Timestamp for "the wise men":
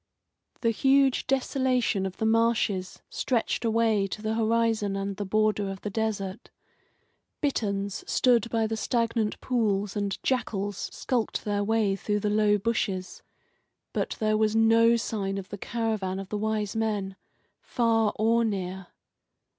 16.29-17.15